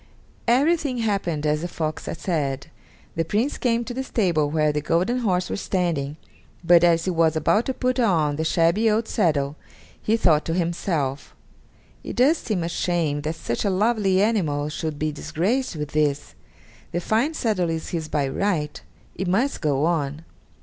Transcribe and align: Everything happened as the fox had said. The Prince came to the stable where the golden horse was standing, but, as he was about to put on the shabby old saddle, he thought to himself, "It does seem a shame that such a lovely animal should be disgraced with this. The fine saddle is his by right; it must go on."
Everything 0.47 0.97
happened 0.97 1.45
as 1.45 1.61
the 1.61 1.67
fox 1.67 2.07
had 2.07 2.17
said. 2.17 2.71
The 3.15 3.23
Prince 3.23 3.59
came 3.59 3.83
to 3.85 3.93
the 3.93 4.03
stable 4.03 4.49
where 4.49 4.71
the 4.71 4.81
golden 4.81 5.19
horse 5.19 5.47
was 5.47 5.61
standing, 5.61 6.17
but, 6.63 6.83
as 6.83 7.05
he 7.05 7.11
was 7.11 7.35
about 7.35 7.67
to 7.67 7.73
put 7.75 7.99
on 7.99 8.35
the 8.35 8.43
shabby 8.43 8.89
old 8.89 9.07
saddle, 9.07 9.57
he 10.01 10.17
thought 10.17 10.43
to 10.45 10.55
himself, 10.55 11.35
"It 12.03 12.15
does 12.15 12.39
seem 12.39 12.63
a 12.63 12.67
shame 12.67 13.21
that 13.21 13.35
such 13.35 13.63
a 13.63 13.69
lovely 13.69 14.23
animal 14.23 14.69
should 14.69 14.97
be 14.97 15.11
disgraced 15.11 15.75
with 15.75 15.91
this. 15.91 16.33
The 16.91 16.99
fine 16.99 17.35
saddle 17.35 17.69
is 17.69 17.89
his 17.89 18.07
by 18.07 18.27
right; 18.27 18.81
it 19.13 19.27
must 19.27 19.61
go 19.61 19.85
on." 19.85 20.25